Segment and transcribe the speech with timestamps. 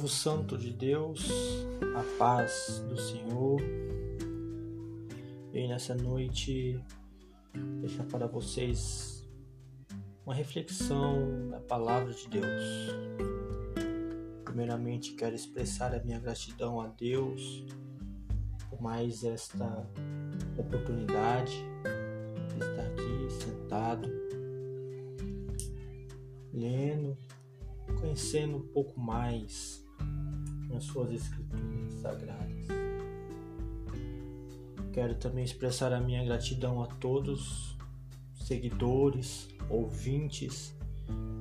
[0.00, 1.28] Povo santo de Deus,
[1.94, 3.60] a paz do Senhor.
[5.52, 6.82] E nessa noite
[7.82, 9.28] deixar para vocês
[10.24, 12.64] uma reflexão da palavra de Deus.
[14.42, 17.66] Primeiramente quero expressar a minha gratidão a Deus
[18.70, 19.86] por mais esta
[20.56, 21.62] oportunidade
[22.48, 24.08] de estar aqui sentado,
[26.54, 27.18] lendo
[28.00, 29.84] conhecendo um pouco mais
[30.70, 32.66] nas suas escrituras sagradas.
[34.92, 37.76] Quero também expressar a minha gratidão a todos
[38.34, 40.74] seguidores, ouvintes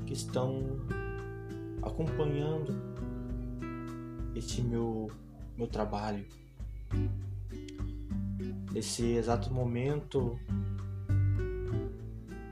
[0.05, 0.63] que estão
[1.81, 2.73] acompanhando
[4.35, 5.11] este meu
[5.57, 6.25] meu trabalho.
[8.71, 10.39] Nesse exato momento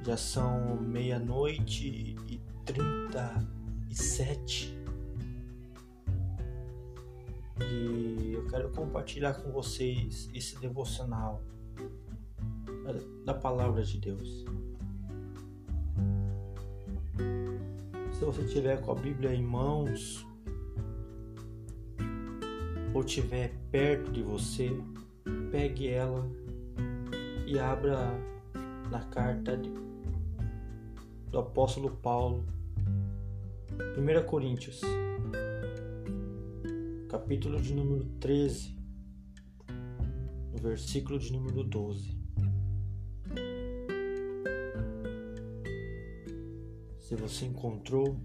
[0.03, 3.47] já são meia-noite e trinta
[3.89, 4.76] e sete.
[8.77, 11.43] Compartilhar com vocês esse devocional
[13.25, 14.45] da palavra de Deus.
[18.13, 20.25] Se você tiver com a Bíblia em mãos
[22.93, 24.71] ou tiver perto de você,
[25.51, 26.29] pegue ela
[27.47, 27.97] e abra
[28.91, 29.71] na carta de,
[31.29, 32.45] do apóstolo Paulo
[33.97, 34.81] 1 Coríntios,
[37.07, 38.75] capítulo de número 13,
[40.51, 42.17] no versículo de número 12.
[46.99, 48.19] Se você encontrou,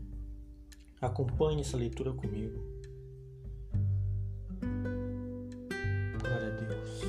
[1.01, 2.61] acompanhe essa leitura comigo.
[6.21, 7.01] Glória a Deus.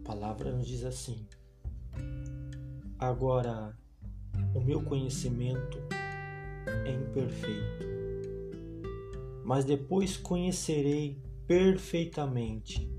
[0.00, 1.26] A palavra nos diz assim:
[3.00, 3.76] Agora,
[4.54, 5.78] o meu conhecimento
[6.86, 7.91] é imperfeito.
[9.54, 12.90] Mas depois conhecerei perfeitamente,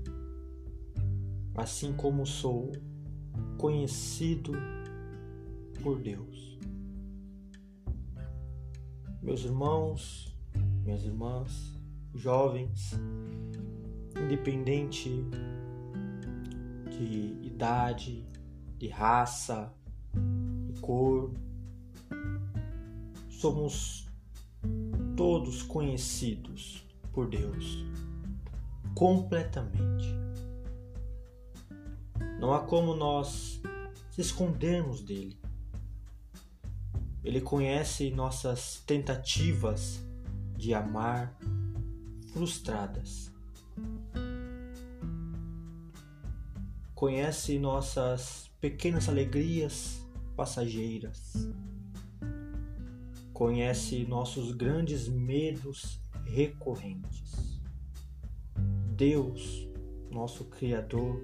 [1.52, 2.70] assim como sou
[3.58, 4.52] conhecido
[5.82, 6.56] por Deus.
[9.20, 10.32] Meus irmãos,
[10.84, 11.76] minhas irmãs,
[12.14, 12.92] jovens,
[14.16, 15.10] independente
[16.88, 18.24] de idade,
[18.78, 19.74] de raça,
[20.72, 21.34] de cor,
[23.28, 24.06] somos
[25.16, 27.84] todos conhecidos por Deus
[28.94, 30.14] completamente.
[32.38, 33.60] Não há como nós
[34.10, 35.38] se escondermos dele.
[37.22, 40.00] Ele conhece nossas tentativas
[40.56, 41.36] de amar
[42.32, 43.32] frustradas.
[46.94, 50.04] Conhece nossas pequenas alegrias
[50.36, 51.48] passageiras
[53.34, 57.60] conhece nossos grandes medos recorrentes.
[58.96, 59.68] Deus,
[60.08, 61.20] nosso Criador,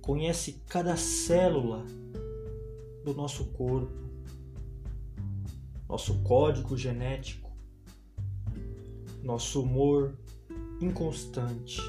[0.00, 1.84] conhece cada célula
[3.04, 3.92] do nosso corpo,
[5.88, 7.50] nosso código genético,
[9.20, 10.16] nosso humor
[10.80, 11.80] inconstante.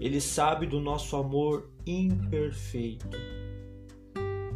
[0.00, 3.06] Ele sabe do nosso amor imperfeito,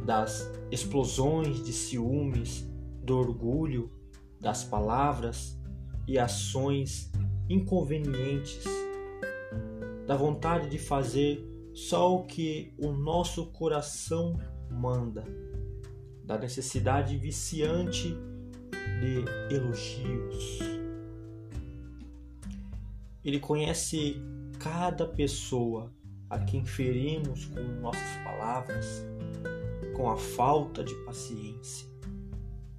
[0.04, 2.73] das explosões de ciúmes
[3.04, 3.90] do orgulho,
[4.40, 5.58] das palavras
[6.06, 7.10] e ações
[7.48, 8.64] inconvenientes,
[10.06, 14.38] da vontade de fazer só o que o nosso coração
[14.70, 15.24] manda,
[16.24, 18.16] da necessidade viciante
[19.00, 20.58] de elogios.
[23.24, 24.22] Ele conhece
[24.58, 25.92] cada pessoa
[26.28, 29.04] a quem ferimos com nossas palavras,
[29.94, 31.93] com a falta de paciência.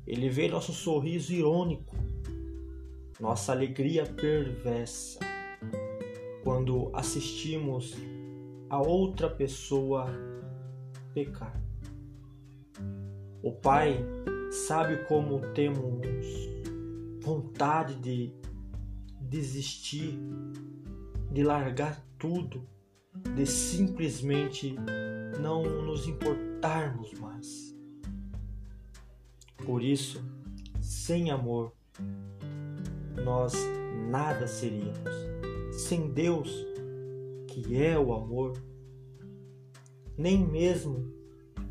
[0.07, 1.95] Ele vê nosso sorriso irônico,
[3.19, 5.19] nossa alegria perversa
[6.43, 7.95] quando assistimos
[8.69, 10.07] a outra pessoa
[11.13, 11.59] pecar.
[13.41, 13.99] O Pai
[14.51, 16.25] sabe como temos
[17.21, 18.31] vontade de
[19.19, 20.19] desistir,
[21.31, 22.67] de largar tudo,
[23.35, 24.75] de simplesmente
[25.41, 27.74] não nos importarmos mais.
[29.65, 30.23] Por isso,
[30.79, 31.73] sem amor,
[33.23, 33.53] nós
[34.09, 35.09] nada seríamos.
[35.71, 36.49] Sem Deus,
[37.47, 38.53] que é o amor,
[40.15, 41.11] nem mesmo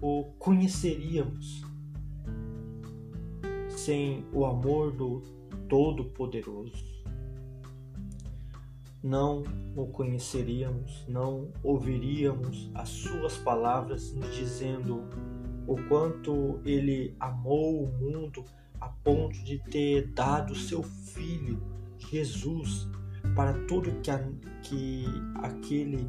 [0.00, 1.62] o conheceríamos.
[3.68, 5.22] Sem o amor do
[5.68, 6.84] Todo-Poderoso,
[9.02, 9.42] não
[9.76, 15.02] o conheceríamos, não ouviríamos as suas palavras nos dizendo
[15.66, 18.44] o quanto ele amou o mundo
[18.80, 21.62] a ponto de ter dado seu filho,
[22.10, 22.88] Jesus,
[23.34, 24.18] para todo que, a,
[24.62, 25.04] que
[25.36, 26.08] aquele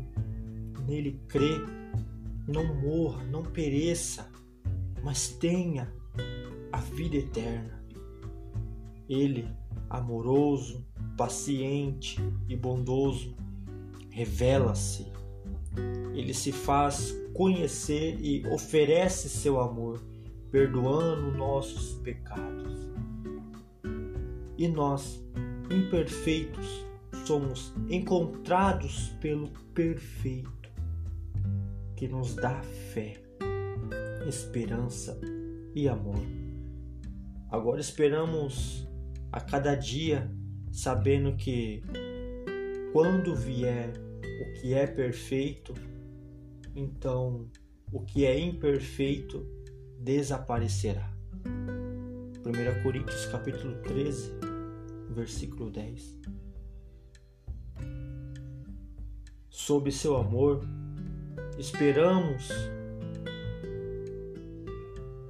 [0.87, 1.59] nele crê
[2.47, 4.29] não morra, não pereça,
[5.03, 5.91] mas tenha
[6.71, 7.83] a vida eterna.
[9.07, 9.47] Ele,
[9.89, 10.85] amoroso,
[11.17, 12.17] paciente
[12.47, 13.35] e bondoso,
[14.09, 15.11] revela-se.
[16.13, 20.01] Ele se faz conhecer e oferece seu amor,
[20.51, 22.89] perdoando nossos pecados.
[24.57, 25.21] E nós,
[25.69, 26.85] imperfeitos,
[27.25, 30.69] somos encontrados pelo perfeito,
[31.95, 32.61] que nos dá
[32.93, 33.21] fé,
[34.27, 35.19] esperança
[35.73, 36.23] e amor.
[37.51, 38.87] Agora esperamos
[39.31, 40.31] a cada dia,
[40.71, 41.83] sabendo que
[42.93, 44.04] quando vier
[44.41, 45.73] o que é perfeito,
[46.75, 47.49] então
[47.91, 49.45] o que é imperfeito
[49.99, 51.11] desaparecerá.
[51.45, 54.33] 1 Coríntios capítulo 13,
[55.09, 56.19] versículo 10.
[59.49, 60.61] Sob seu amor,
[61.57, 62.49] esperamos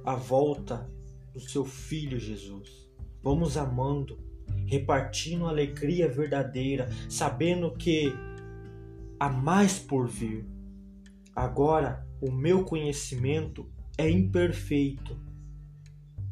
[0.04, 0.90] a volta
[1.32, 2.86] do seu filho Jesus.
[3.22, 4.18] Vamos amando,
[4.66, 8.12] repartindo a alegria verdadeira, sabendo que
[9.18, 10.46] há mais por vir.
[11.34, 15.18] Agora, o meu conhecimento é imperfeito,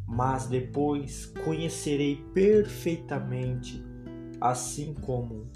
[0.06, 3.82] mas depois conhecerei perfeitamente,
[4.40, 5.50] assim como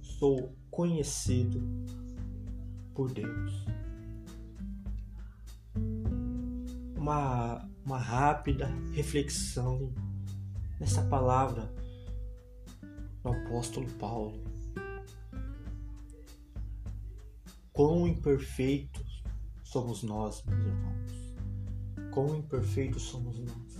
[0.00, 1.62] sou conhecido
[2.94, 3.66] por Deus.
[6.96, 9.92] Uma, uma rápida reflexão
[10.80, 11.72] nessa palavra
[13.22, 14.55] do apóstolo Paulo.
[17.76, 19.22] Quão imperfeitos
[19.62, 21.34] somos nós, meus irmãos.
[22.10, 23.76] Quão imperfeitos somos nós.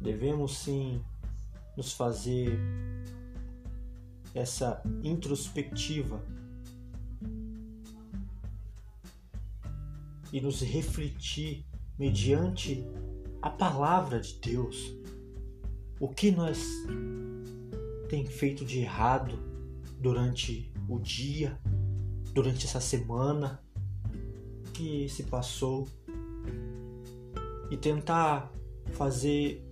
[0.00, 1.02] Devemos sim
[1.76, 2.56] nos fazer
[4.32, 6.24] essa introspectiva
[10.32, 11.66] e nos refletir
[11.98, 12.86] mediante
[13.42, 14.94] a palavra de Deus.
[15.98, 16.64] O que nós
[18.08, 19.53] tem feito de errado
[20.04, 21.58] durante o dia,
[22.34, 23.58] durante essa semana
[24.74, 25.88] que se passou
[27.70, 28.52] e tentar
[28.92, 29.66] fazer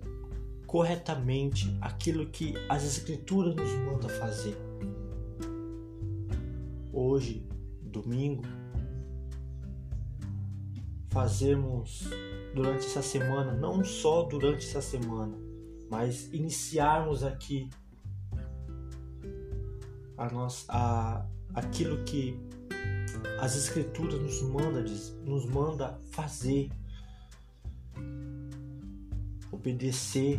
[0.67, 4.56] corretamente aquilo que as Escrituras nos mandam fazer.
[6.90, 7.46] Hoje,
[7.82, 8.43] domingo,
[11.11, 12.08] fazermos
[12.55, 15.37] durante essa semana, não só durante essa semana,
[15.90, 17.69] mas iniciarmos aqui
[20.22, 22.38] a nós, a, aquilo que
[23.40, 24.84] as escrituras nos manda,
[25.24, 26.70] nos manda fazer,
[29.50, 30.38] obedecer,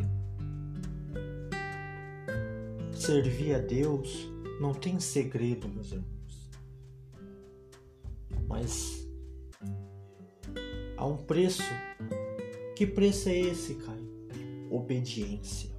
[2.94, 4.32] servir a Deus
[4.62, 6.52] não tem segredo, meus irmãos.
[8.48, 9.06] Mas
[10.96, 11.64] há um preço.
[12.76, 14.10] Que preço é esse, Caio?
[14.72, 15.70] Obediência.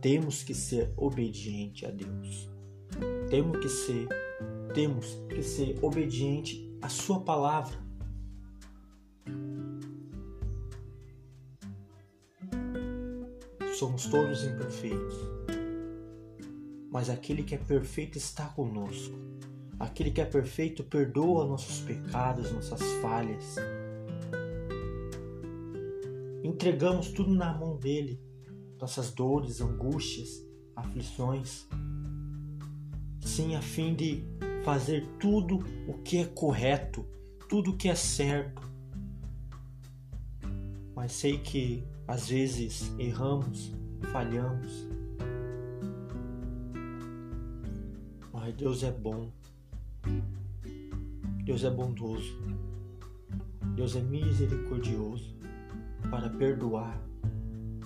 [0.00, 2.51] Temos que ser obediente a Deus.
[3.28, 4.08] Temos que ser,
[4.74, 7.76] temos que ser obediente à sua palavra.
[13.74, 15.16] Somos todos imperfeitos.
[16.90, 19.14] Mas aquele que é perfeito está conosco.
[19.80, 23.56] Aquele que é perfeito perdoa nossos pecados, nossas falhas.
[26.44, 28.20] Entregamos tudo na mão dele,
[28.78, 31.66] nossas dores, angústias, aflições
[33.22, 34.24] sim a fim de
[34.64, 37.06] fazer tudo o que é correto,
[37.48, 38.70] tudo o que é certo.
[40.94, 43.72] Mas sei que às vezes erramos,
[44.12, 44.86] falhamos.
[48.32, 49.30] Mas Deus é bom.
[51.44, 52.40] Deus é bondoso.
[53.74, 55.34] Deus é misericordioso
[56.10, 57.00] para perdoar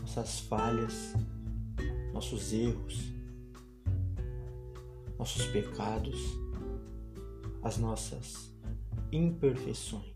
[0.00, 1.14] nossas falhas,
[2.12, 3.15] nossos erros
[5.18, 6.38] nossos pecados,
[7.62, 8.52] as nossas
[9.12, 10.14] imperfeições.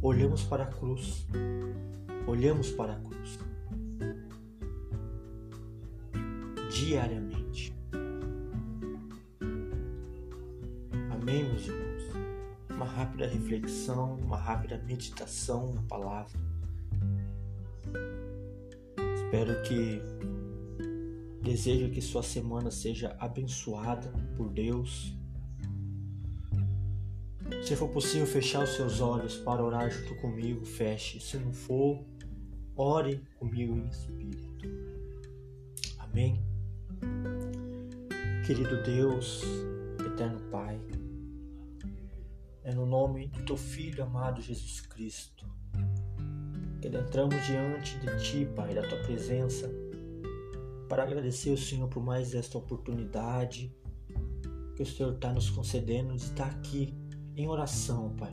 [0.00, 1.26] Olhamos para a cruz,
[2.26, 3.38] olhamos para a cruz
[6.72, 7.72] diariamente.
[11.10, 12.02] Amém, meus irmãos?
[12.70, 16.32] Uma rápida reflexão, uma rápida meditação na palavra.
[19.14, 20.02] Espero que
[21.42, 25.12] Desejo que sua semana seja abençoada por Deus.
[27.64, 31.20] Se for possível fechar os seus olhos para orar junto comigo, feche.
[31.20, 32.04] Se não for,
[32.76, 34.48] ore comigo em espírito.
[35.98, 36.40] Amém.
[38.46, 39.42] Querido Deus,
[40.06, 40.80] eterno Pai,
[42.62, 45.46] é no nome do teu Filho amado Jesus Cristo
[46.82, 49.70] que entramos diante de Ti, Pai, da Tua presença,
[50.92, 53.74] para agradecer ao Senhor por mais esta oportunidade
[54.76, 56.94] que o Senhor está nos concedendo de estar aqui
[57.34, 58.32] em oração, Pai,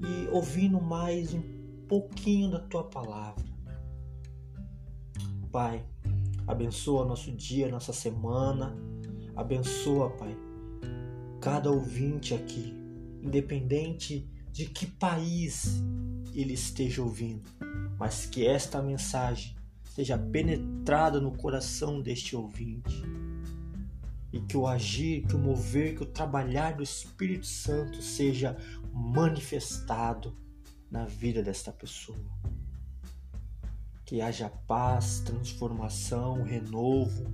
[0.00, 1.40] e ouvindo mais um
[1.88, 3.42] pouquinho da Tua palavra.
[5.50, 5.82] Pai,
[6.46, 8.76] abençoa nosso dia, nossa semana,
[9.34, 10.36] abençoa, Pai,
[11.40, 12.74] cada ouvinte aqui,
[13.22, 15.82] independente de que país
[16.34, 17.48] ele esteja ouvindo
[17.98, 19.54] mas que esta mensagem
[19.94, 23.00] seja penetrada no coração deste ouvinte
[24.32, 28.56] e que o agir, que o mover, que o trabalhar do Espírito Santo seja
[28.92, 30.36] manifestado
[30.90, 32.18] na vida desta pessoa.
[34.04, 37.32] Que haja paz, transformação, renovo,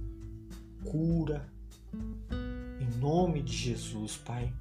[0.85, 1.49] cura.
[2.79, 4.53] Em nome de Jesus, Pai.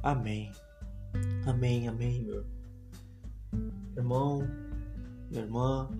[0.00, 0.52] Amém.
[1.44, 2.46] Amém, amém, meu
[3.96, 4.48] Irmão,
[5.28, 5.90] minha irmã,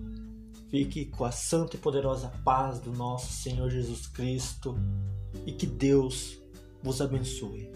[0.73, 4.75] fique com a santa e poderosa paz do nosso Senhor Jesus Cristo
[5.45, 6.41] e que Deus
[6.81, 7.71] vos abençoe.